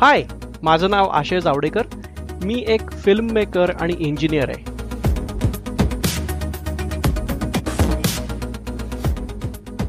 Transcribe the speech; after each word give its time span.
हाय 0.00 0.22
माझं 0.62 0.90
नाव 0.90 1.08
आशय 1.08 1.40
जावडेकर. 1.40 1.86
मी 2.44 2.64
एक 2.68 2.90
film 2.90 3.30
maker 3.32 3.70
आणि 3.80 3.94
इंजिनियर 3.98 4.50
आहे. 4.50 4.72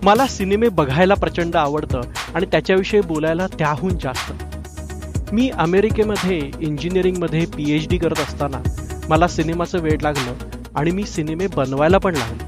मला 0.03 0.27
सिनेमे 0.27 0.69
बघायला 0.69 1.13
प्रचंड 1.13 1.55
आवडतं 1.55 2.01
आणि 2.35 2.45
त्याच्याविषयी 2.45 3.01
बोलायला 3.01 3.47
त्याहून 3.47 3.97
जास्त. 4.03 4.31
मी 5.33 5.49
अमेरिकेमध्ये 5.49 6.37
इंजिनिअरिंगमध्ये 6.59 7.45
पी 7.55 7.71
एच 7.75 7.87
डी 7.89 7.97
करत 7.97 8.19
असताना 8.19 8.61
मला 9.09 9.27
सिनेमाचं 9.27 9.79
वेळ 9.79 9.97
लागलं 10.01 10.33
आणि 10.75 10.91
मी 10.91 11.03
सिनेमे 11.03 11.47
बनवायला 11.47 11.97
पण 11.97 12.15
लागलो. 12.15 12.43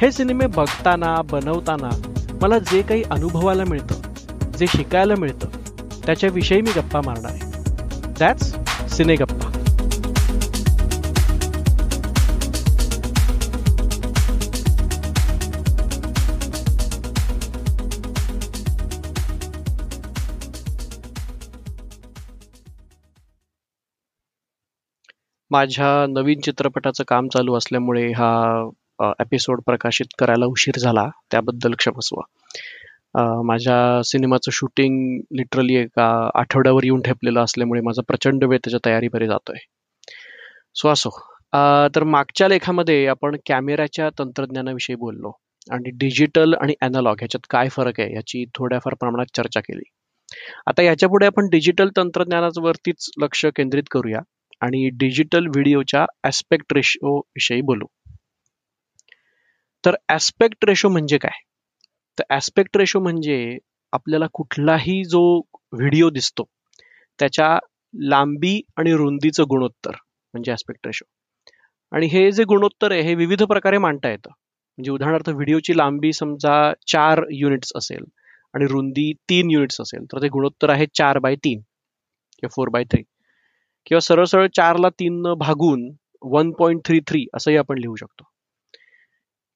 हे 0.00 0.12
सिनेमे 0.12 0.46
बघताना 0.46 1.14
बनवताना 1.30 1.90
मला 2.42 2.58
जे 2.58 2.82
काही 2.82 3.02
अनुभवायला 3.10 3.64
मिळतं 3.64 3.94
जे 4.58 4.66
शिकायला 4.66 5.14
मिळतं 5.18 5.55
त्याच्याविषयी 6.06 6.60
मी 6.60 6.70
गप्पा 6.76 7.00
मारणार 7.04 7.32
आहे. 7.32 8.12
दॅट्स 8.18 8.54
सिने 8.96 9.14
गप्पा 9.14 9.50
माझ्या 25.50 26.06
नवीन 26.06 26.40
चित्रपटाचं 26.40 27.04
काम 27.08 27.28
चालू 27.28 27.54
असल्यामुळे 27.54 28.10
हा 28.12 28.70
एपिसोड 29.20 29.60
प्रकाशित 29.66 30.06
करायला 30.18 30.46
उशीर 30.46 30.78
झाला. 30.78 31.08
त्याबद्दल 31.30 31.74
क्षमस्व. 31.78 32.20
माझ्या 33.16 34.02
सिनेमाचं 34.04 34.50
शूटिंग 34.52 34.96
लिटरली 35.36 35.74
एका 35.74 36.06
आठवड्यावर 36.34 36.84
येऊन 36.84 37.00
ठेपलेलं 37.02 37.40
असल्यामुळे 37.40 37.80
माझा 37.80 38.02
प्रचंड 38.08 38.44
वेळ 38.44 38.58
त्याच्या 38.64 38.80
तयारीमध्ये 38.86 39.26
जातोय. 39.28 39.58
सो 40.74 40.88
असो. 40.88 41.10
तर 41.94 42.04
मागच्या 42.04 42.48
लेखामध्ये 42.48 43.06
आपण 43.06 43.36
कॅमेऱ्याच्या 43.46 44.08
तंत्रज्ञानाविषयी 44.18 44.96
बोललो 44.96 45.32
आणि 45.70 45.90
डिजिटल 45.98 46.54
आणि 46.54 46.74
अॅनालॉग 46.80 47.16
ह्याच्यात 47.18 47.46
काय 47.50 47.68
फरक 47.68 48.00
आहे 48.00 48.14
याची 48.14 48.44
थोड्याफार 48.54 48.94
प्रमाणात 48.94 49.36
चर्चा 49.36 49.60
केली. 49.60 49.82
आता 50.66 50.82
याच्यापुढे 50.82 51.26
आपण 51.26 51.48
डिजिटल 51.48 51.88
तंत्रज्ञानावरतीच 51.96 53.10
लक्ष 53.22 53.44
केंद्रित 53.46 53.84
करूया 53.90 54.20
आणि 54.60 54.88
डिजिटल 54.94 55.46
व्हिडिओच्या 55.46 56.04
ऍस्पेक्ट 56.24 56.72
रेशो 56.72 57.18
विषयी 57.18 57.60
बोलू. 57.60 57.86
तर 59.84 59.96
ऍस्पेक्ट 60.08 60.64
रेशो 60.64 60.88
म्हणजे 60.88 61.18
काय? 61.18 61.40
तर 62.18 62.34
ऍस्पेक्ट 62.36 62.76
रेशो 62.76 63.00
म्हणजे 63.00 63.58
आपल्याला 63.92 64.26
कुठलाही 64.34 65.02
जो 65.04 65.22
व्हिडिओ 65.72 66.10
दिसतो 66.10 66.44
त्याच्या 67.18 67.58
लांबी 67.94 68.60
आणि 68.76 68.92
रुंदीचं 68.96 69.44
गुणोत्तर 69.50 69.96
म्हणजे 70.34 70.52
ऍस्पेक्ट 70.52 70.86
रेशो 70.86 71.04
आणि 71.92 72.06
हे 72.12 72.30
जे 72.32 72.44
गुणोत्तर 72.44 72.92
आहे 72.92 73.00
हे 73.02 73.14
विविध 73.14 73.42
प्रकारे 73.42 73.78
मांडता 73.78 74.10
येतं. 74.10 74.30
म्हणजे 74.78 74.90
उदाहरणार्थ 74.90 75.28
व्हिडिओची 75.28 75.76
लांबी 75.76 76.12
समजा 76.12 76.72
चार 76.86 77.22
युनिट्स 77.32 77.72
असेल 77.76 78.04
आणि 78.54 78.66
रुंदी 78.70 79.12
तीन 79.28 79.50
युनिट्स 79.50 79.80
असेल 79.80 80.04
तर 80.12 80.22
ते 80.22 80.28
गुणोत्तर 80.28 80.70
आहे 80.70 80.86
चार 80.94 81.18
बाय 81.18 81.34
तीन 81.44 81.58
किंवा 82.38 82.48
फोर 82.56 82.68
बाय 82.68 82.84
थ्री 82.84 83.02
किंवा 83.86 84.00
सरळ 84.00 84.24
सरळ 84.24 84.46
चारला 84.56 84.88
तीन 85.00 85.22
भागून 85.38 85.88
वन 86.22 86.50
पॉईंट 86.58 86.80
थ्री 86.84 87.00
थ्री 87.08 87.24
असंही 87.34 87.56
आपण 87.56 87.78
लिहू 87.78 87.94
शकतो. 87.96 88.24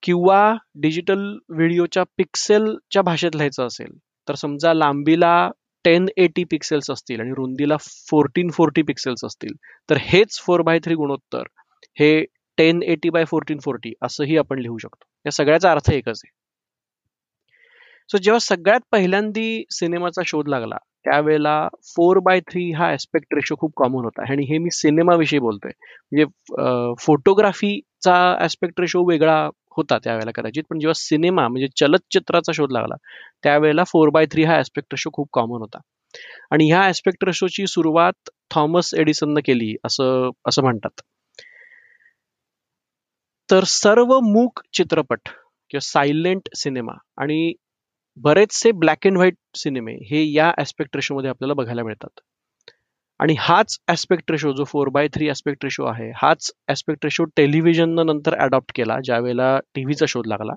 किंवा 0.03 0.53
डिजिटल 0.75 1.25
व्हिडिओच्या 1.49 2.03
पिक्सेलच्या 2.17 3.03
भाषेत 3.03 3.37
लिहायचं 3.37 3.67
असेल 3.67 3.97
तर 4.29 4.35
समजा 4.35 4.73
लांबीला 4.75 5.51
टेन 5.85 6.07
एटी 6.17 6.45
पिक्सेल्स 6.45 6.91
असतील 6.91 7.21
आणि 7.21 7.33
रुंदीला 7.37 7.77
फोर्टीन 8.11 8.51
फोर्टी 8.51 8.83
पिक्सेल्स 8.83 9.25
असतील 9.25 9.55
तर 9.91 9.97
हेच 10.01 10.39
फोर 10.41 10.63
बाय 10.63 10.79
थ्री 10.85 10.95
गुणोत्तर 10.95 11.43
हे 11.97 12.25
ten 12.59 12.83
eighty 12.83 13.11
by 13.11 13.25
fourteen 13.25 13.59
forty 13.65 13.93
असंही 14.03 14.37
आपण 14.37 14.59
लिहू 14.59 14.77
शकतो. 14.79 15.05
या 15.27 15.33
सगळ्याचा 15.33 15.71
अर्थ 15.71 15.91
एकच 15.91 16.21
आहे. 16.25 16.31
सो 18.11 18.19
जेव्हा 18.19 18.39
सगळ्यात 18.39 18.81
पहिल्यांदी 18.93 19.65
सिनेमाचा 19.71 20.23
शोध 20.27 20.49
लागला 20.49 20.77
त्यावेळेला 21.05 21.69
फोर 21.97 22.19
बाय 22.25 22.41
थ्री 22.51 22.71
हा 22.73 22.91
ऍस्पेक्ट 22.93 23.35
रेशो 23.35 23.57
खूप 23.61 23.73
कॉमन 23.77 24.05
होता. 24.05 24.23
आणि 24.33 24.45
हे 24.51 24.59
मी 24.59 24.71
सिनेमाविषयी 24.73 25.39
बोलतोय. 25.39 25.73
म्हणजे 26.13 26.95
फोटोग्राफीचा 27.05 28.17
ऍस्पेक्ट 28.45 28.81
रेशो 28.81 29.05
वेगळा 29.09 29.49
होता 29.77 29.99
त्यावेळेला 29.99 30.31
कदाचित. 30.35 30.63
पण 30.71 30.79
जेव्हा 30.79 30.95
सिनेमा 30.95 31.47
म्हणजे 31.49 31.69
चलचित्राचा 31.77 32.53
शोध 32.53 32.73
लागला 32.73 32.95
त्यावेळेला 33.43 33.85
फोर 33.85 34.11
बाय 34.11 34.27
थ्री 34.33 34.45
हा 34.45 34.59
ऍस्पेक्ट 34.59 34.95
रेशो 34.95 35.11
खूप 35.13 35.29
कॉमन 35.33 35.61
होता. 35.61 35.79
आणि 36.51 36.67
ह्या 36.71 36.87
ऍस्पेक्ट 36.89 37.25
रेशोची 37.25 37.67
सुरुवात 37.67 38.31
थॉमस 38.55 38.95
एडिसननं 38.95 39.41
केली 39.45 39.75
असं 39.85 40.31
असं 40.49 40.63
म्हणतात. 40.63 41.01
तर 43.49 43.65
सर्व 43.65 44.19
मूक 44.21 44.61
चित्रपट 44.73 45.29
किंवा 45.71 45.81
सायलेंट 45.81 46.49
सिनेमा 46.57 46.93
आणि 47.19 47.53
बरेचसे 48.17 48.71
ब्लॅक 48.73 49.07
अँड 49.07 49.17
व्हाईट 49.17 49.37
सिनेमे 49.57 49.93
हे 50.11 50.25
या 50.33 50.53
ऍस्पेक्ट 50.59 50.97
रेशोमध्ये 50.97 51.31
आपल्याला 51.31 51.55
बघायला 51.55 51.83
मिळतात. 51.83 52.21
आणि 53.21 53.35
हाच 53.39 53.77
ऍस्पेक्ट 53.91 54.31
रेशो 54.31 54.53
जो 54.57 54.65
four 54.65 54.89
by 54.91 55.09
three 55.15 55.29
aspect 55.31 55.65
ratio 55.65 55.85
आहे 55.87 56.11
हाच 56.17 56.51
ऍस्पेक्ट 56.71 57.05
रेशो 57.05 57.25
टेलिव्हिजननं 57.37 58.07
नंतर 58.07 58.35
अडॉप्ट 58.45 58.73
केला 58.77 58.99
ज्या 59.05 59.19
वेळेला 59.19 59.59
टीव्हीचा 59.75 60.07
शोध 60.09 60.27
लागला. 60.27 60.53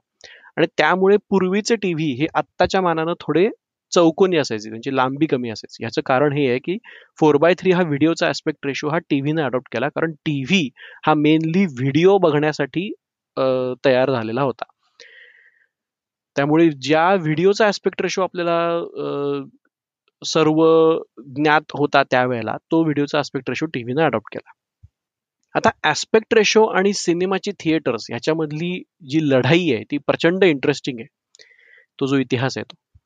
आणि 0.57 0.68
त्यामुळे 0.78 1.18
पूर्वीचे 1.29 1.75
टीव्ही 1.81 2.12
हे 2.19 2.28
आत्ताच्या 2.35 2.81
मानानं 2.81 3.13
थोडे 3.22 3.47
चौकोनी 3.91 4.38
असायचे 4.38 4.69
त्यांची 4.69 4.96
लांबी 4.96 5.25
कमी 5.28 5.50
असायची. 5.50 5.84
याचं 5.84 6.01
कारण 6.06 6.34
हे 6.34 6.47
आहे 6.50 6.59
की 6.66 6.78
फोर 7.19 7.38
बाय 7.38 7.53
थ्री 7.59 7.72
हा 7.72 7.81
व्हिडिओचा 7.88 8.28
ऍस्पेक्ट 8.29 8.66
रेशो 8.66 8.90
हा 8.90 8.97
टीव्हीने 9.09 9.41
अडॉप्ट 9.41 9.68
केला 9.74 9.88
कारण 9.95 10.12
टीव्ही 10.25 10.68
हा 11.07 11.13
मेनली 11.13 11.66
व्हिडिओ 11.80 12.18
बघण्यासाठी 12.18 12.91
तयार 13.85 14.12
झालेला 14.12 14.41
होता. 14.41 14.66
त्यामुळे 16.35 16.69
ज्या 16.81 17.13
व्हिडिओचा 17.13 17.68
ऍस्पेक्ट 17.68 18.01
रेशो 18.01 18.22
आपल्याला 18.22 18.57
सर्व 20.26 20.64
ज्ञात 21.18 21.62
होता 21.74 22.04
त्यावेळेला 22.04 22.58
तो 22.72 22.84
व्हिडिओचा 22.84 23.20
ऍस्पेक्ट 23.20 23.50
रेशो 23.50 23.66
टीव्हीने 23.66 24.04
अडॉप्ट 24.04 24.34
केला. 24.34 24.52
आता 25.56 25.90
ऍस्पेक्ट 25.90 26.34
रेशो 26.34 26.66
आणि 26.66 26.94
सिनेमाची 26.94 27.52
थिएटर्स 27.52 28.06
ह्याच्यामधली 28.10 28.84
जी 29.10 29.20
लढाई 29.30 29.74
आहे 29.74 29.84
ती 29.84 29.98
प्रचंड 29.98 30.44
इंटरेस्टिंग 30.44 31.00
आहे. 31.00 31.08
तो 32.00 32.06
जो 32.06 32.18
इतिहास 32.18 32.58
आहे 32.58 32.74
तो. 32.74 33.00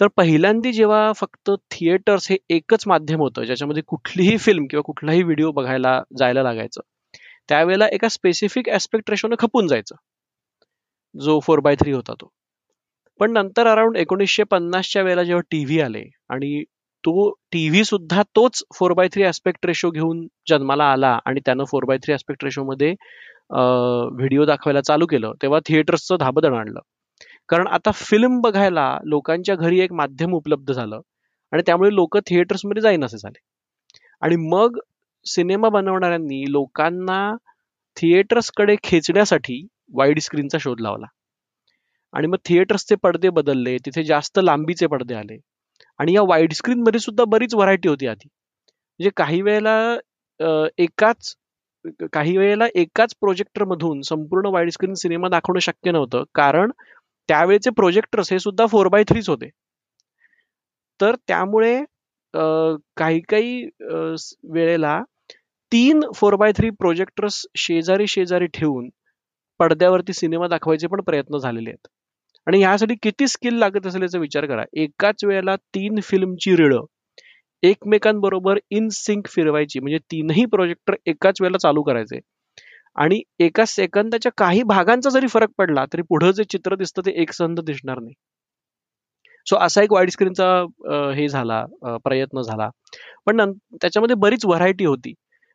तर 0.00 0.06
पहिल्यांदी 0.16 0.72
जेव्हा 0.72 1.12
फक्त 1.12 1.50
थिएटर्स 1.70 2.30
हे 2.30 2.36
एकच 2.50 2.84
माध्यम 2.86 3.20
होतं 3.20 3.44
ज्याच्यामध्ये 3.44 3.82
कुठलीही 3.86 4.38
फिल्म 4.38 4.66
किंवा 4.66 4.82
कुठलाही 4.82 5.22
व्हिडिओ 5.22 5.50
बघायला 5.50 6.02
जायला 6.18 6.42
लागायचं 6.42 6.80
त्यावेळेला 7.48 7.86
एका 7.86 8.08
स्पेसिफिक 8.08 8.68
ऍस्पेक्ट 8.68 9.10
रेशोनं 9.10 9.36
खपून 9.38 9.66
जायचं. 9.66 9.94
जो 11.20 11.40
फोर 11.40 11.60
बाय 11.60 11.74
थ्री 11.74 11.92
होता 11.92 12.12
तो. 12.12 12.28
पण 13.20 13.32
नंतर 13.32 13.66
अराउंड 13.66 13.96
एकोणीसशे 13.96 14.42
पन्नासच्या 14.42 15.02
वेळेला 15.02 15.22
जेव्हा 15.22 15.42
टीव्ही 15.50 15.80
आले 15.80 16.02
आणि 16.30 16.62
तो 17.04 17.30
टीव्ही 17.52 17.84
सुद्धा 17.84 18.22
तोच 18.36 18.62
four 18.74 18.92
by 18.92 19.08
three 19.12 19.24
aspect 19.24 19.66
ratio 19.66 19.90
घेऊन 19.90 20.26
जन्माला 20.48 20.84
आला 20.92 21.18
आणि 21.26 21.40
त्यानं 21.46 21.64
four 21.64 21.84
by 21.84 21.98
three 22.04 22.14
aspect 22.14 22.44
ratio 22.44 22.64
मध्ये 22.64 22.94
व्हिडिओ 23.50 24.44
दाखवायला 24.44 24.80
चालू 24.80 25.06
केलं 25.06 25.32
तेव्हा 25.42 25.58
थिएटर्सचं 25.66 26.16
धाबदण 26.20 26.54
आणलं. 26.54 26.80
कारण 27.48 27.66
आता 27.68 27.90
फिल्म 27.94 28.40
बघायला 28.40 28.86
लोकांच्या 29.04 29.54
घरी 29.56 29.80
एक 29.80 29.92
माध्यम 29.92 30.34
उपलब्ध 30.34 30.72
झालं 30.72 31.00
आणि 31.52 31.62
त्यामुळे 31.66 31.94
लोक 31.94 32.16
थिएटर्समध्ये 32.26 32.82
जाईन 32.82 33.04
असे 33.04 33.18
झाले. 33.18 33.38
आणि 34.22 34.36
मग 34.50 34.78
सिनेमा 35.26 35.68
बनवणाऱ्यांनी 35.68 36.42
लोकांना 36.52 37.20
थिएटर्सकडे 37.96 38.76
खेचण्यासाठी 38.84 39.66
वाईड 39.94 40.18
स्क्रीनचा 40.20 40.58
शोध 40.60 40.80
लावला. 40.80 41.06
आणि 42.14 42.26
मग 42.26 42.36
थिएटर्सचे 42.46 42.94
पडदे 43.02 43.30
बदलले 43.38 43.76
तिथे 43.86 44.02
जास्त 44.04 44.38
लांबीचे 44.42 44.86
पडदे 44.86 45.14
आले. 45.14 45.36
आणि 46.00 46.14
या 46.14 46.22
वाईड 46.28 46.52
स्क्रीन 46.54 46.82
मध्ये 46.86 47.00
सुद्धा 47.00 47.24
बरीच 47.28 47.54
व्हरायटी 47.54 47.88
होती 47.88 48.06
आधी. 48.06 48.28
म्हणजे 49.00 49.10
काही 49.16 49.40
वेळेला 49.42 49.96
एकाच 50.78 51.34
काही 52.12 52.36
वेळेला 52.36 52.66
एकाच 52.74 53.14
प्रोजेक्टर 53.20 53.64
मधून 53.68 54.00
संपूर्ण 54.02 54.48
वाईड 54.52 54.70
स्क्रीन 54.72 54.94
सिनेमा 55.02 55.28
दाखवणं 55.28 55.58
शक्य 55.60 55.90
नव्हतं. 55.92 56.24
कारण 56.34 56.70
त्यावेळेचे 57.28 57.70
प्रोजेक्टर्स 57.76 58.32
हे 58.32 58.38
सुद्धा 58.38 58.66
फोर 58.66 58.88
बाय 58.88 59.04
थ्रीच 59.08 59.28
होते. 59.28 59.48
तर 61.00 61.16
त्यामुळे 61.28 61.82
काही 62.96 63.20
काही 63.28 63.64
वेळेला 64.52 65.00
तीन 65.72 66.00
फोर 66.16 66.34
बाय 66.36 66.52
थ्री 66.56 66.70
प्रोजेक्टर्स 66.80 67.44
शेजारी 67.58 68.06
शेजारी 68.08 68.46
ठेवून 68.54 68.88
पडद्यावरती 69.60 70.12
सिनेमा 70.12 70.46
दाखवायचे 70.48 70.86
पण 70.88 71.00
प्रयत्न 71.02 71.38
झालेले 71.38 71.70
आहेत. 71.70 71.88
आणि 72.46 72.58
ह्यासाठी 72.58 72.94
किती 73.02 73.26
स्किल 73.28 73.54
लागत 73.58 73.86
असेल 73.86 74.02
याचा 74.02 74.18
विचार 74.18 74.46
करा. 74.46 74.62
एकाच 74.74 75.24
वेळेला 75.24 75.54
तीन 75.74 76.00
फिल्मची 76.04 76.56
रिळं 76.56 76.84
एकमेकांबरोबर 77.62 78.58
इन 78.70 78.88
सिंक 78.92 79.26
फिरवायची. 79.34 79.80
म्हणजे 79.80 79.98
तीनही 80.10 80.44
प्रोजेक्टर 80.52 80.94
एकाच 81.06 81.40
वेळेला 81.40 81.58
चालू 81.58 81.82
करायचे. 81.82 82.18
आणि 82.96 83.20
एका 83.44 83.64
सेकंदाच्या 83.66 84.32
काही 84.38 84.62
भागांचा 84.62 85.10
जरी 85.10 85.26
फरक 85.28 85.48
पडला 85.58 85.84
तरी 85.92 86.02
पुढं 86.08 86.30
जे 86.32 86.44
चित्र 86.50 86.74
दिसतं 86.76 87.02
ते 87.06 87.10
एकसंध 87.22 87.60
दिसणार 87.60 87.98
नाही. 88.00 88.14
सो 89.46 89.56
असा 89.60 89.82
एक 89.82 89.92
वाईड 89.92 90.10
स्क्रीनचा 90.10 90.46
हे 91.16 91.28
झाला 91.28 91.64
प्रयत्न 92.04 92.40
झाला. 92.42 92.68
पण 93.26 93.52
त्याच्यामध्ये 93.72 94.16
बरीच 94.16 94.44
व्हरायटी 94.46 94.84
होती. 94.86 95.12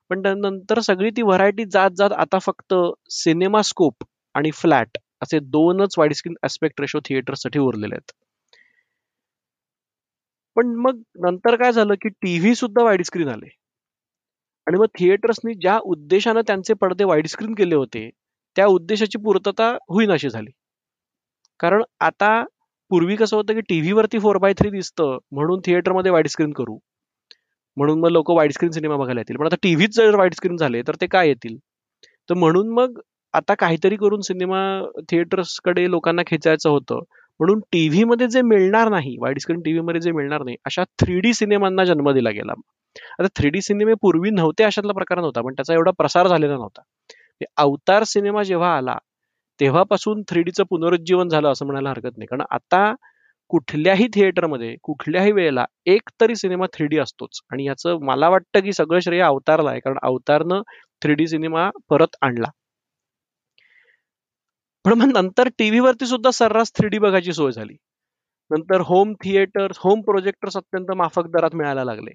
पण 0.09 0.21
नंतर 0.41 0.79
सगळी 0.81 1.09
ती 1.17 1.21
व्हरायटी 1.21 1.63
जात 1.71 1.91
जात 1.97 2.11
आता 2.17 2.39
फक्त 2.41 2.73
सिनेमा 3.13 3.61
स्कोप 3.63 4.03
आणि 4.35 4.51
फ्लॅट 4.53 4.97
असे 5.21 5.39
दोनच 5.39 5.95
वाईड 5.97 6.13
स्क्रीन 6.13 6.35
ऍस्पेक्ट 6.43 6.81
रेशो 6.81 6.99
थिएटरसाठी 7.05 7.59
उरलेले 7.59 7.95
आहेत. 7.95 8.11
पण 10.55 10.67
मग 10.67 11.01
नंतर 11.15 11.55
काय 11.55 11.71
झालं 11.71 11.93
की 11.93 12.09
टीव्ही 12.09 12.55
सुद्धा 12.55 12.83
वाईड 12.83 13.01
स्क्रीन 13.03 13.29
आले. 13.29 13.47
आणि 14.67 14.77
मग 14.77 14.85
थिएटर्सनी 14.99 15.53
ज्या 15.53 15.79
उद्देशानं 15.83 16.41
त्यांचे 16.47 16.73
पडदे 16.73 17.03
वाईड 17.03 17.27
स्क्रीन 17.27 17.53
केले 17.53 17.75
होते 17.75 18.09
त्या 18.55 18.65
उद्देशाची 18.65 19.17
पूर्तता 19.17 19.71
होईनाशी 19.89 20.29
झाली. 20.29 20.51
कारण 21.59 21.83
आता 21.99 22.43
पूर्वी 22.89 23.15
कसं 23.15 23.35
होतं 23.37 23.53
की 23.53 23.61
टीव्हीवरती 23.61 24.19
फोर 24.19 24.37
बाय 24.37 24.53
थ्री 24.53 24.69
दिसतं 24.69 25.17
म्हणून 25.31 25.59
थिएटरमध्ये 25.65 26.11
वाईड 26.11 26.27
स्क्रीन 26.27 26.53
करू. 26.53 26.77
म्हणून 27.77 27.99
मग 27.99 28.09
लोक 28.09 28.31
वाईड 28.31 28.51
स्क्रीन 28.51 28.71
सिनेमा 28.71 28.95
बघायला 28.97 29.19
येतील. 29.19 29.35
पण 29.37 29.45
आता 29.45 29.55
टीव्हीच 29.63 29.95
जर 29.95 30.15
वाईड 30.15 30.33
स्क्रीन 30.33 30.57
झाले 30.57 30.81
तर 30.81 30.95
ते 31.01 31.07
काय 31.07 31.27
येतील? 31.27 31.57
तर 32.29 32.33
म्हणून 32.33 32.69
मग 32.69 32.99
आता 33.33 33.53
काहीतरी 33.53 33.95
करून 33.95 34.21
सिनेमा 34.21 34.59
थिएटर्सकडे 35.09 35.89
लोकांना 35.89 36.21
खेचायचं 36.27 36.69
होतं. 36.69 36.99
म्हणून 37.39 37.59
टीव्ही 37.71 38.03
मध्ये 38.03 38.27
जे 38.27 38.41
मिळणार 38.41 38.89
नाही 38.89 39.15
वाईड 39.19 39.39
स्क्रीन 39.39 39.61
टीव्ही 39.61 39.81
मध्ये 39.81 40.01
जे 40.01 40.11
मिळणार 40.11 40.43
नाही 40.43 40.55
अशा 40.65 40.83
थ्री 40.99 41.19
डी 41.19 41.33
सिनेमांना 41.33 41.83
जन्म 41.83 42.11
दिला 42.11 42.29
गेला. 42.29 42.53
आता 43.19 43.27
थ्री 43.35 43.49
डी 43.49 43.61
सिनेमे 43.61 43.93
पूर्वी 44.01 44.29
नव्हते 44.29 44.63
अशातला 44.63 44.93
प्रकार 44.93 45.19
नव्हता 45.19 45.41
पण 45.41 45.53
त्याचा 45.53 45.73
एवढा 45.73 45.91
प्रसार 45.97 46.27
झालेला 46.27 46.53
नव्हता. 46.53 46.81
अवतार 47.57 48.03
सिनेमा 48.03 48.43
जेव्हा 48.43 48.75
आला 48.77 48.97
तेव्हापासून 49.59 50.21
थ्री 50.27 50.41
डीचं 50.41 50.63
पुनरुज्जीवन 50.69 51.29
झालं 51.29 51.51
असं 51.51 51.65
म्हणायला 51.65 51.89
हरकत 51.89 52.17
नाही. 52.17 52.27
कारण 52.27 52.43
आता 52.51 52.93
कुठल्याही 53.49 54.07
थिएटरमध्ये 54.13 54.75
कुठल्याही 54.83 55.31
वेळेला 55.31 55.65
एक 55.85 56.09
तरी 56.21 56.35
सिनेमा 56.35 56.65
थ्री 56.73 56.87
डी 56.87 56.97
असतोच. 56.97 57.39
आणि 57.51 57.65
याचं 57.67 57.97
मला 58.01 58.29
वाटतं 58.29 58.59
की 58.59 58.73
सगळं 58.73 58.99
श्रेय 58.99 59.21
अवतारला 59.21 59.69
आहे. 59.71 59.79
कारण 59.79 59.97
अवतारनं 60.03 60.61
थ्री 61.01 61.13
डी 61.13 61.27
सिनेमा 61.27 61.69
परत 61.89 62.15
आणला. 62.21 62.49
म्हणून 64.95 65.09
मग 65.09 65.21
नंतर 65.21 65.47
टीव्हीवरती 65.57 66.05
सुद्धा 66.05 66.31
सर्रास 66.31 66.71
थ्री 66.75 66.87
डी 66.87 66.97
बघायची 66.99 67.33
सोय 67.33 67.51
झाली. 67.51 67.73
नंतर 68.51 68.81
होम 68.81 69.13
थिएटर 69.13 69.71
होम 69.77 70.01
प्रोजेक्टर्स 70.01 70.57
अत्यंत 70.57 70.91
माफक 70.91 71.27
दरात 71.27 71.55
मिळायला 71.55 71.83
लागले. 71.83 72.11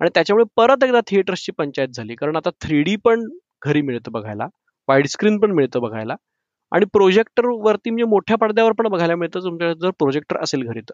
आणि 0.00 0.10
त्याच्यामुळे 0.14 0.44
परत 0.56 0.84
एकदा 0.84 1.00
थिएटर्सची 1.06 1.52
पंचायत 1.52 1.88
झाली. 1.88 2.14
कारण 2.14 2.36
आता 2.36 2.50
थ्री 2.62 2.82
डी 2.82 2.96
पण 2.96 3.24
घरी 3.64 3.80
मिळतं 3.82 4.12
बघायला 4.12 4.46
वाईड 4.88 5.06
स्क्रीन 5.06 5.38
पण 5.38 5.50
मिळतं 5.52 5.80
बघायला 5.80 6.14
आणि 6.72 6.84
प्रोजेक्टर 6.84 7.46
वरती 7.46 7.90
म्हणजे 7.90 8.04
मोठ्या 8.04 8.36
पडद्यावर 8.36 8.72
पण 8.72 8.88
बघायला 8.88 9.16
मिळतं. 9.16 9.40
तुमच्या 9.40 9.72
जर 9.74 9.90
प्रोजेक्टर 9.90 10.36
असेल 10.42 10.62
घरी 10.62 10.80
तर. 10.80 10.92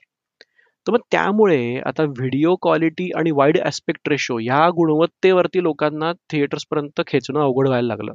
तर 0.87 0.93
मग 0.93 0.99
त्यामुळे 1.11 1.81
आता 1.87 2.03
व्हिडिओ 2.03 2.55
क्वालिटी 2.57 3.11
आणि 3.17 3.31
वाईड 3.31 3.59
ॲस्पेक्ट 3.65 4.09
रेशो 4.09 4.39
या 4.39 4.69
गुणवत्तेवरती 4.71 5.63
लोकांना 5.63 6.13
थिएटर्सपर्यंत 6.31 7.01
खेचणं 7.07 7.41
अवघड 7.41 7.69
व्हायला 7.69 7.87
लागलं. 7.89 8.13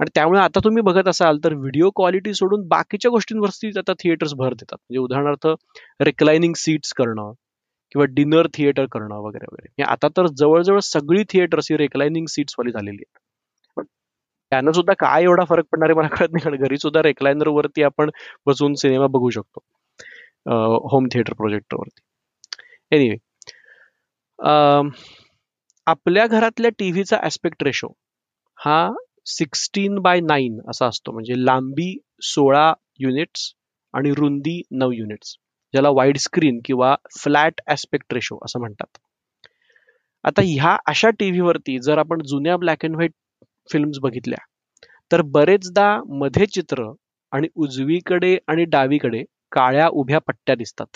आणि 0.00 0.10
त्यामुळे 0.14 0.40
आता 0.40 0.60
तुम्ही 0.64 0.82
बघत 0.82 1.08
असाल 1.08 1.38
तर 1.44 1.54
व्हिडिओ 1.54 1.90
क्वालिटी 1.96 2.32
सोडून 2.34 2.66
बाकीच्या 2.68 3.10
गोष्टींवरती 3.10 3.70
आता 3.78 3.92
थिएटर्स 3.98 4.34
भर 4.38 4.54
देतात. 4.54 4.76
म्हणजे 4.78 4.98
उदाहरणार्थ 4.98 5.46
रिक्लायनिंग 6.04 6.54
सीट्स 6.58 6.92
करणं 6.98 7.32
किंवा 7.92 8.06
डिनर 8.14 8.46
थिएटर 8.54 8.86
करणं 8.92 9.14
वगैरे 9.24 9.46
वगैरे. 9.52 9.68
म्हणजे 9.68 9.90
आता 9.92 10.08
तर 10.16 10.26
जवळजवळ 10.38 10.78
सगळी 10.82 11.22
थिएटर्स 11.30 11.70
ही 11.70 11.76
रेक्लायनिंग 11.76 12.26
सीट्स 12.30 12.54
वाली 12.58 12.72
झालेली 12.72 13.02
आहेत. 13.02 13.18
त्यानं 14.52 14.72
सुद्धा 14.72 14.92
काय 14.98 15.22
एवढा 15.22 15.44
फरक 15.44 15.64
पडणार 15.72 15.88
आहे 15.90 15.96
मला 15.98 16.08
कळत 16.16 16.32
नाही. 16.32 16.42
कारण 16.44 16.64
घरी 16.66 16.76
सुद्धा 16.78 17.02
रेक्लायनर 17.02 17.48
वरती 17.48 17.82
आपण 17.82 18.10
बसून 18.46 18.74
सिनेमा 18.82 19.06
बघू 19.06 19.30
शकतो. 19.30 19.60
होम 20.92 21.06
थिएटर 21.12 21.32
प्रोजेक्टर 21.34 21.76
वरती. 21.76 22.00
एनिवे 22.92 23.16
आपल्या 25.86 26.26
घरातल्या 26.26 26.70
टीव्हीचा 26.78 27.16
ऍस्पेक्ट 27.24 27.62
रेशो 27.62 27.88
हा 28.58 28.78
सिक्स्टीन 29.26 29.98
बाय 29.98 30.20
नाईन 30.20 30.58
असा 30.70 30.86
असतो. 30.86 31.12
म्हणजे 31.12 31.34
लांबी 31.44 31.96
सोळा 32.22 32.72
युनिट्स 33.00 33.52
आणि 33.94 34.10
रुंदी 34.16 34.60
नऊ 34.72 34.90
युनिट्स 34.92 35.36
ज्याला 35.74 35.90
वाईड 35.90 36.16
स्क्रीन 36.16 36.60
किंवा 36.64 36.94
फ्लॅट 37.18 37.60
ॲस्पेक्ट 37.66 38.14
रेशो 38.14 38.38
असं 38.44 38.60
म्हणतात. 38.60 38.98
आता 40.24 40.42
ह्या 40.44 40.76
अशा 40.86 41.10
टीव्हीवरती 41.10 41.78
जर 41.78 41.98
आपण 41.98 42.22
जुन्या 42.22 42.56
ब्लॅक 42.56 42.84
अँड 42.84 42.94
व्हाईट 42.94 43.12
फिल्म्स 43.68 43.98
बघितल्या 44.02 44.38
तर 45.10 45.22
बरेचदा 45.32 45.88
मध्ये 46.10 46.46
चित्र 46.46 46.90
आणि 47.32 47.48
उजवीकडे 47.56 48.36
आणि 48.48 48.64
डावीकडे 48.64 49.22
काळ्या 49.52 49.88
उभ्या 49.88 50.18
पट्ट्या 50.18 50.54
दिसतात. 50.54 50.86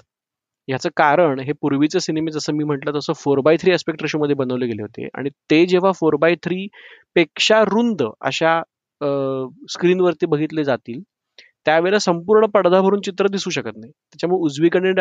याचं 0.68 0.88
कारण 0.96 1.40
हे 1.40 1.52
पूर्वीचे 1.62 2.00
सिनेमे 2.00 2.30
जसं 2.32 2.52
मी 2.54 2.64
म्हटलं 2.64 2.98
तसं 2.98 3.12
फोर 3.16 3.40
बाय 3.42 3.56
थ्री 3.60 3.72
एस्पेक्ट 3.72 4.02
रेशोमध्ये 4.02 4.34
बनवले 4.36 4.66
गेले 4.66 4.82
होते. 4.82 5.08
आणि 5.14 5.30
ते 5.50 5.64
जेव्हा 5.66 5.92
फोर 6.00 6.16
बाय 6.20 6.34
थ्री 6.44 6.66
पेक्षा 7.16 7.62
रुंद 7.68 8.02
अशा 8.22 8.60
स्क्रीनवरती 9.70 10.26
बघितले 10.26 10.64
जातील 10.64 11.00
त्यावेळेला 11.66 11.98
संपूर्ण 11.98 12.46
पडदा 12.54 12.80
भरून 12.80 13.00
चित्र 13.04 13.26
दिसू 13.28 13.50
शकत 13.50 13.76
नाही. 13.76 13.90
त्याच्यामुळे 13.92 14.40
उजवीकडे 14.44 14.92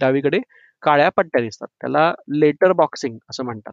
डावीकडे 0.00 0.38
काळ्या 0.82 1.08
पट्ट्या 1.16 1.40
दिसतात. 1.42 1.68
त्याला 1.80 2.12
लेटर 2.40 2.72
बॉक्सिंग 2.72 3.18
असं 3.30 3.44
म्हणतात. 3.44 3.72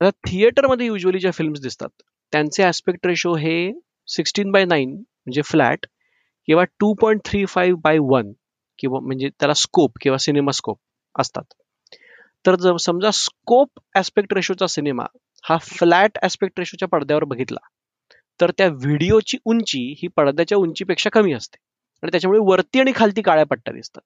आता 0.00 0.10
थिएटरमध्ये 0.26 0.86
युजली 0.86 1.18
ज्या 1.18 1.30
फिल्म्स 1.32 1.60
दिसतात 1.62 1.88
त्यांचे 2.32 2.64
ऍस्पेक्ट 2.64 3.06
रेशो 3.06 3.34
हे 3.36 3.54
सिक्स्टीन 4.08 4.50
बाय 4.52 4.64
नाईन 4.64 4.90
म्हणजे 4.90 5.42
फ्लॅट 5.44 5.86
किंवा 6.48 6.64
two 6.80 6.92
point 7.00 7.20
three 7.24 7.44
five 7.46 7.80
by 7.84 7.98
one 8.02 8.32
किंवा 8.78 9.00
म्हणजे 9.00 9.28
त्याला 9.28 9.54
स्कोप 9.54 9.98
किंवा 10.00 10.18
सिनेमा 10.18 10.52
स्कोप 10.52 10.78
असतात. 11.14 11.44
तर 12.44 12.54
जर 12.54 12.76
समजा 12.76 13.10
स्कोप 13.10 13.80
ऍस्पेक्ट 13.96 14.32
रेशोचा 14.32 14.66
सिनेमा 14.66 15.04
हा 15.44 15.56
फ्लॅट 15.62 16.18
ऍस्पेक्ट 16.22 16.58
रेशोच्या 16.58 16.88
पडद्यावर 16.88 17.24
बघितला 17.24 17.66
तर 18.40 18.50
त्या 18.50 18.68
व्हिडिओची 18.68 19.38
उंची 19.44 19.94
ही 19.98 20.08
पडद्याच्या 20.08 20.58
उंचीपेक्षा 20.58 21.10
कमी 21.10 21.32
असते. 21.32 21.56
आणि 22.02 22.10
त्याच्यामुळे 22.10 22.40
वरती 22.44 22.80
आणि 22.80 22.92
खालती 22.94 23.22
काळ्या 23.22 23.46
पट्ट्या 23.46 23.74
दिसतात. 23.74 24.02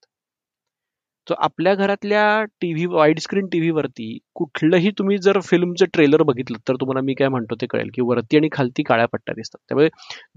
तर 1.27 1.35
आपल्या 1.39 1.75
घरातल्या 1.75 2.23
टीव्ही 2.61 2.87
वाईड 2.87 3.19
स्क्रीन 3.19 3.47
टीव्ही 3.47 3.71
वरती 3.71 4.19
कुठलंही 4.35 4.91
तुम्ही 4.91 5.19
जर 5.19 5.39
फिल्मचं 5.41 5.87
ट्रेलर 5.93 6.23
बघितलं 6.23 6.59
तर 6.69 6.75
तुम्हाला 6.75 7.01
मी 7.01 7.15
काय 7.15 7.29
म्हणतो 7.29 7.55
ते 7.55 7.67
कळेल 7.67 7.91
की 7.95 8.03
वरती 8.03 8.37
आणि 8.37 8.49
खालती 8.53 8.83
काळ्या 8.83 9.07
पट्ट्या 9.07 9.35
दिसतात. 9.35 9.59
त्यामुळे 9.69 9.89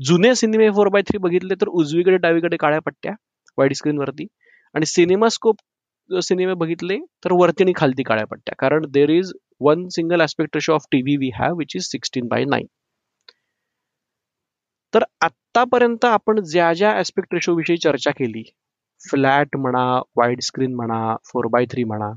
जुने 0.06 0.34
सिनेमे 0.36 0.70
फोर 0.70 0.88
बाय 0.88 1.02
थ्री 1.02 1.18
बघितले 1.18 1.56
तर 1.62 1.68
उजवीकडे 1.70 2.18
डावीकडे 2.18 2.58
काळ्या 2.58 2.80
पट्ट्या 2.82 3.14
वाईड 3.58 3.74
स्क्रीन 3.74 3.98
वरती. 4.00 4.26
आणि 4.76 4.86
सिनेमास्कोप 4.86 5.56
सिनेमे 6.10 6.54
बघितले 6.54 6.98
तर 7.26 7.34
वरती 7.34 7.64
आणि 7.64 7.74
खालती 7.76 8.04
काळ्या 8.04 8.26
पट्ट्या. 8.28 8.56
कारण 8.60 8.86
there 8.92 9.10
is 9.10 9.32
one 9.62 9.88
single 9.92 10.22
aspect 10.22 10.56
ratio 10.56 10.74
of 10.74 10.86
TV 10.92 11.16
we 11.18 11.30
have 11.36 11.58
which 11.58 11.76
is 11.76 11.84
sixteen 11.92 12.28
by 12.28 12.44
nine 12.46 12.66
तर 14.94 15.04
आतापर्यंत 15.22 16.06
आपण 16.06 16.40
ज्या 16.42 16.74
ज्या 16.74 16.98
ऍस्पेक्ट 17.00 17.34
रेशो 17.34 17.54
विषयी 17.56 17.78
चर्चा 17.78 18.12
केली 18.12 18.44
फ्लॅट 19.10 19.56
म्हणा 19.58 19.84
वाईड 20.18 20.40
स्क्रीन 20.42 20.76
म्हणा 20.76 21.16
फोर 21.26 21.48
बाय 21.48 21.66
थ्री 21.72 21.84
म्हणा 21.84 22.12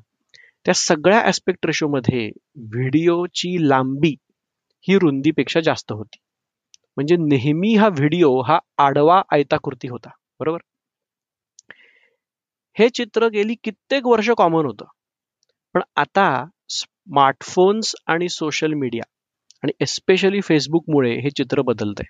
त्या 0.66 0.74
सगळ्या 0.74 1.22
ऍस्पेक्ट 1.26 1.66
रेशोमध्ये 1.66 2.30
व्हिडिओची 2.74 3.68
लांबी 3.68 4.14
ही 4.88 4.98
रुंदीपेक्षा 4.98 5.60
जास्त 5.60 5.92
होती. 5.92 6.16
म्हणजे 6.96 7.16
नेहमी 7.16 7.74
हा 7.74 7.88
व्हिडिओ 7.88 8.40
हा 8.42 8.58
आडवा 8.78 9.22
आयताकृती 9.32 9.88
होता. 9.88 10.10
बरोबर? 10.40 10.58
हे 12.78 12.88
चित्र 12.88 13.28
गेली 13.28 13.54
कित्येक 13.64 14.06
वर्ष 14.06 14.28
कॉमन 14.38 14.66
होतं. 14.66 14.84
पण 15.74 15.80
आता 15.96 16.26
स्मार्टफोन्स 16.70 17.94
आणि 18.06 18.28
सोशल 18.28 18.72
मीडिया 18.72 19.02
आणि 19.62 19.72
एस्पेशली 19.80 20.40
फेसबुकमुळे 20.40 21.10
हे 21.20 21.30
चित्र 21.30 21.62
बदलतंय. 21.62 22.06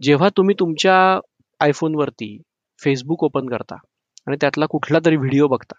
जेव्हा 0.00 0.28
तुम्ही 0.36 0.54
तुमच्या 0.60 0.96
आयफोनवरती 1.60 2.36
फेसबुक 2.80 3.24
ओपन 3.24 3.48
करता 3.48 3.76
आणि 4.26 4.36
त्यातला 4.40 4.66
कुठला 4.70 4.98
तरी 5.06 5.16
व्हिडिओ 5.16 5.46
बघता 5.48 5.74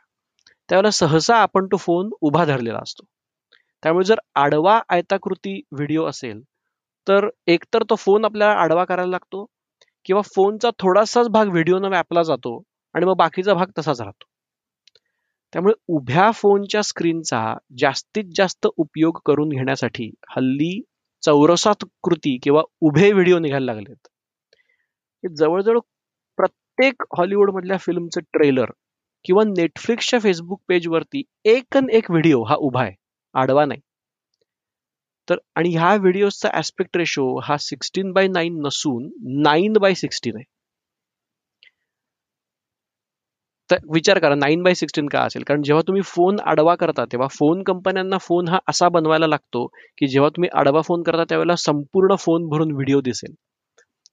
त्यावेळेला 0.70 0.91
सहसा 0.91 1.38
आपण 1.38 1.65
तो 1.65 1.77
फोन 1.77 2.10
उभा 2.22 2.46
धरलेला 2.46 2.79
असतो. 2.84 3.03
त्यामुळे 3.84 4.05
जर 4.05 4.20
आडवा 4.36 4.79
आयताकृती 4.89 5.60
व्हिडिओ 5.72 6.05
असेल 6.05 6.41
तर 7.08 7.27
एकतर 7.48 7.84
तो 7.89 7.96
फोन 7.96 8.25
आपल्याला 8.25 8.62
आडवा 8.62 8.86
करायला 8.86 9.12
लागतो 9.12 9.46
किंवा 10.05 10.22
फोनचा 10.36 10.70
थोडासाच 10.79 11.29
भाग 11.29 11.48
व्हिडिओनं 11.48 11.89
व्यापला 11.89 12.24
जातो 12.24 12.62
आणि 12.95 13.05
मग 13.05 13.15
बाकीचा 13.17 13.53
भाग 13.53 13.71
तसाच 13.77 14.01
राहतो. 14.01 14.25
त्यामुळे 15.53 15.74
उभ्या 15.88 16.29
फोनच्या 16.31 16.81
स्क्रीनचा 16.83 17.53
जास्तीत 17.77 18.24
जास्त 18.36 18.67
उपयोग 18.77 19.19
करून 19.25 19.50
घेण्यासाठी 19.50 20.12
हल्ली 20.29 20.81
चौरसात 21.24 21.86
कृती 22.03 22.38
किंवा 22.43 22.62
उभे 22.81 23.12
व्हिडिओ 23.12 23.39
निघायला 23.39 23.65
लागलेत. 23.65 24.07
जवळजवळ 25.24 25.79
प्रत्येक 26.38 27.03
हॉलिवूड 27.17 27.51
मधल्या 27.51 27.77
फिल्मचं 27.77 28.21
ट्रेलर 28.33 28.71
किंवा 29.25 29.43
नेटफ्लिक्सच्या 29.43 30.19
फेसबुक 30.19 30.62
पेजवरती 30.67 31.21
एक 31.45 31.77
एक 31.91 32.12
व्हिडिओ 32.12 32.43
हा 32.43 32.55
उभा 32.55 32.81
आहे 32.81 32.93
आडवा 33.36 33.65
नाही. 33.65 33.79
तर 35.27 35.38
आणि 35.55 35.69
ह्या 35.69 35.95
व्हिडिओचा 35.95 36.50
ऍस्पेक्ट 36.53 36.98
रेशो 36.98 37.39
हा 37.39 37.57
सिक्स्टीन 37.57 38.12
बाय 38.12 38.27
नाईन 38.27 38.60
नसून 38.65 39.10
नाईन 39.41 39.74
बाय 39.74 39.93
सिक्स्टीन 39.93 40.36
आहे. 40.36 40.43
तर 43.72 43.78
विचार 43.94 44.20
करा 44.20 44.36
नाईन 44.36 44.63
बाय 44.63 44.74
सिक्स्टीन 44.75 45.08
का 45.08 45.20
असेल? 45.22 45.44
कारण 45.48 45.62
जेव्हा 45.62 45.82
तुम्ही 45.88 46.01
फोन 46.06 46.40
आडवा 46.46 46.75
करता 46.75 47.06
तेव्हा 47.12 47.28
फोन 47.32 47.63
कंपन्यांना 47.63 48.18
फोन 48.22 48.48
हा 48.48 48.60
असा 48.70 48.90
बनवायला 48.90 49.28
लागतो 49.28 49.66
की 49.98 50.08
जेव्हा 50.08 50.30
तुम्ही 50.30 50.50
आडवा 50.60 50.82
फोन 50.82 51.04
करता 51.04 51.24
त्यावेळेला 51.30 51.56
संपूर्ण 51.56 52.16
फोन 52.20 52.48
भरून 52.50 52.72
व्हिडिओ 52.72 53.01
दिसेल. 53.01 53.34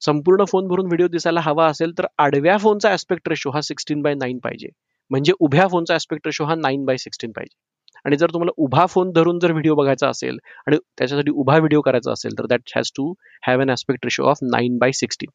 संपूर्ण 0.02 0.44
फोन 0.44 0.68
भरून 0.68 0.86
व्हिडिओ 0.86 1.06
दिसायला 1.08 1.40
हवा 1.40 1.66
असेल 1.66 1.92
तर 1.98 2.06
आडव्या 2.18 2.56
फोनचा 2.58 2.92
ऍस्पेक्ट 2.92 3.28
रेशो 3.28 3.50
हा 3.50 3.60
सिक्स्टीन 3.60 4.02
बाय 4.02 4.14
नाईन 4.14 4.38
पाहिजे. 4.44 4.68
म्हणजे 5.10 5.32
उभ्या 5.40 5.66
फोनचा 5.68 5.94
ऍस्पेक्ट 5.94 6.26
रेशो 6.26 6.44
हा 6.44 6.54
नाईन 6.54 6.84
बाय 6.84 6.96
सिक्स्टीन 6.96 7.30
पाहिजे. 7.30 7.56
आणि 8.04 8.16
जर 8.16 8.30
तुम्हाला 8.32 8.52
उभा 8.64 8.84
फोन 8.86 9.10
धरून 9.12 9.38
जर 9.38 9.52
व्हिडिओ 9.52 9.74
बघायचा 9.74 10.08
असेल 10.08 10.38
आणि 10.66 10.76
त्याच्यासाठी 10.98 11.30
उभा 11.30 11.56
व्हिडिओ 11.56 11.80
करायचा 11.80 12.12
असेल 12.12 12.38
तर 12.38 12.46
that 12.46 12.70
has 12.76 12.90
to 12.96 13.12
have 13.46 13.60
an 13.60 13.70
aspect 13.70 14.04
ratio 14.04 14.24
of 14.24 14.38
nine 14.42 14.76
by 14.78 14.92
sixteen 14.92 15.30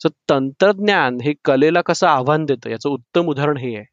so 0.00 0.08
तंत्रज्ञान 0.28 1.18
हे 1.22 1.32
कलेला 1.44 1.80
कसं 1.86 2.06
आव्हान 2.08 2.44
देतं? 2.44 2.70
याचं 2.70 2.88
उत्तम 2.90 3.28
उदाहरण 3.28 3.56
हे 3.56 3.74
आहे 3.76 3.84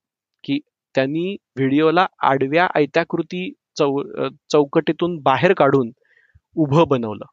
की 0.43 0.59
त्यांनी 0.95 1.35
व्हिडिओला 1.57 2.05
आडव्या 2.23 2.67
आयत्याकृती 2.75 3.49
चौ 3.77 3.89
चौकटीतून 4.51 5.17
बाहेर 5.23 5.53
काढून 5.53 5.91
उभं 6.55 6.87
बनवलं. 6.89 7.25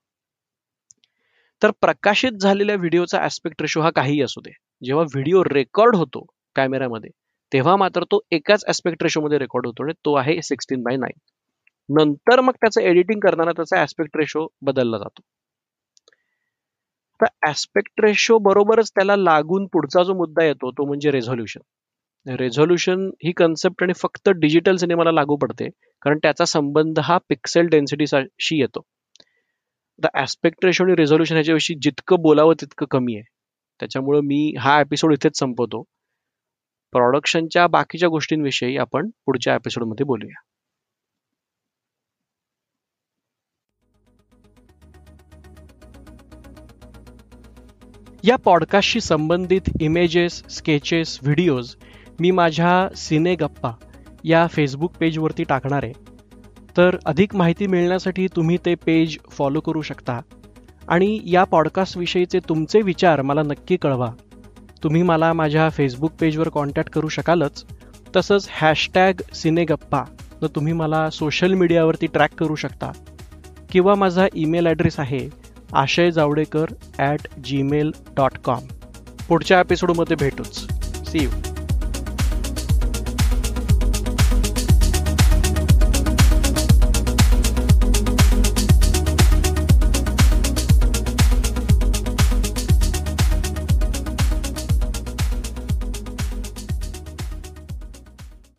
तर 1.63 1.71
प्रकाशित 1.81 2.33
झालेल्या 2.41 2.77
व्हिडिओचा 2.77 3.23
ऍस्पेक्ट 3.25 3.63
रेशो 3.63 3.81
हा 3.81 3.91
काही 3.97 4.21
असू 4.23 4.41
दे. 4.41 4.51
जेव्हा 4.83 5.05
व्हिडिओ 5.05 5.43
रेकॉर्ड 5.45 5.97
होतो 5.97 6.25
कॅमेऱ्यामध्ये 6.57 7.11
तेव्हा 7.53 7.77
मात्र 7.77 8.05
तो 8.11 8.21
एकाच 8.33 8.65
ऍस्पेक्ट 8.69 9.03
रेशोमध्ये 9.03 9.39
रेकॉर्ड 9.39 9.67
होतो 9.67 9.83
आणि 9.85 9.93
तो 10.05 10.15
आहे 10.17 10.41
सिक्स्टीन 10.43 10.83
बाय 10.83 10.97
नाईन 10.97 11.19
नंतर 11.89 12.41
मग 12.41 12.53
त्याचं 12.53 12.81
एडिटिंग 12.81 13.21
करताना 13.21 13.53
त्याचा 13.53 13.83
ऍस्पेक्ट 13.83 14.17
रेशो 14.17 14.47
बदलला 14.63 14.99
जातो. 14.99 15.23
तर 17.21 17.51
ऍस्पेक्ट 17.51 18.01
रेशो 18.01 18.39
बरोबरच 18.39 18.91
त्याला 18.91 19.17
लागून 19.17 19.67
पुढचा 19.67 20.03
जो 20.03 20.15
मुद्दा 20.15 20.45
येतो 20.45 20.71
तो 20.71 20.85
म्हणजे 20.85 21.11
रेझोल्युशन 21.11 21.61
रेझोल्युशन 22.31 23.11
ही 23.25 23.33
कन्सेप्ट 23.33 23.83
आणि 23.83 23.93
फक्त 23.97 24.29
डिजिटल 24.29 24.77
सिनेमाला 24.77 25.13
लागू 25.13 25.37
पडते 25.37 25.69
कारण 26.03 26.19
त्याचा 26.19 26.45
संबंध 26.45 26.99
हा 26.99 27.19
पिक्सेल 27.29 27.67
डेन्सिटीशी 27.67 28.61
येतो. 28.61 28.81
द 29.99 30.07
ऍस्पेक्ट 30.15 30.65
रेशो 30.65 30.85
आणि 30.85 30.95
रेझोल्युशन 30.95 31.35
ह्याच्याविषयी 31.35 31.77
जितकं 31.83 32.23
बोलावं 32.23 32.55
तितकं 32.61 32.87
कमी 32.91 33.15
आहे. 33.15 33.25
त्याच्यामुळं 33.81 34.21
मी 34.21 34.55
हा 34.59 34.81
एपिसोड 34.81 35.13
इथेच 35.13 35.39
संपवतो. 35.39 35.83
प्रॉडक्शनच्या 36.93 37.67
बाकीच्या 37.67 38.09
गोष्टींविषयी 38.09 38.77
आपण 38.77 39.11
पुढच्या 39.27 39.55
एपिसोडमध्ये 39.55 40.05
बोलूया. 40.05 40.41
या 48.27 48.37
पॉडकास्टशी 48.37 49.01
संबंधित 49.01 49.61
इमेजेस 49.81 50.43
स्केचेस 50.51 51.19
व्हिडिओज 51.23 51.75
मी 52.21 52.31
माझ्या 52.31 52.89
सिने 52.97 53.35
गप्पा 53.35 53.73
या 54.25 54.47
फेसबुक 54.47 54.93
पेजवरती 55.01 55.43
टाकणार 55.43 55.85
आहे. 55.85 55.93
तर 56.77 56.97
अधिक 57.07 57.35
माहिती 57.35 57.67
मिळण्यासाठी 57.67 58.27
तुम्ही 58.37 58.59
ते 58.67 58.75
पेज 58.75 59.19
फॉलो 59.31 59.61
करू 59.61 59.83
शकता. 59.83 60.21
आणि 60.89 61.21
या 61.25 61.45
पॉडकास्टविषयीचे 61.45 62.39
तुमचे 62.39 62.83
विचार 62.83 63.23
मला 63.23 63.43
नक्की 63.43 63.77
कळवा. 63.77 64.11
तुम्ही 64.83 65.03
मला 65.03 65.33
माझ्या 65.33 65.71
फेसबुक 65.71 66.13
पेजवर 66.21 66.49
कॉन्टॅक्ट 66.49 66.91
करू 66.91 67.09
शकालच. 67.09 67.65
तसंच 68.17 68.49
हॅशटॅग 68.51 69.13
सिनेगप्पा 69.35 70.03
तर 70.43 70.47
तुम्ही 70.47 70.73
मला 70.73 71.11
सोशल 71.11 71.55
मीडियावरती 71.55 72.07
ट्रॅक 72.07 72.35
करू 72.35 72.55
शकता. 72.55 72.93
किंवा 73.71 73.95
माझा 73.95 74.27
ईमेल 74.35 74.67
ॲड्रेस 74.67 75.01
आहे 75.01 75.44
Ashay 75.75 76.11
Javadekar 76.11 76.67
at 76.99 77.27
Gmail 77.45 77.91
dot 78.17 78.39
com 78.45 78.67
पुढच्या 79.29 79.61
एपिसोडमध्ये 79.61 80.17
भेटूच. 80.17 80.59
C 81.11 81.19
you 81.19 81.31